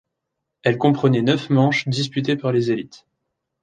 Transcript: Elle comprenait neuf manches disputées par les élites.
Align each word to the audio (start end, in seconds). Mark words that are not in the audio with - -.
Elle 0.63 0.79
comprenait 0.79 1.21
neuf 1.21 1.51
manches 1.51 1.87
disputées 1.87 2.35
par 2.35 2.51
les 2.51 2.71
élites. 2.71 3.05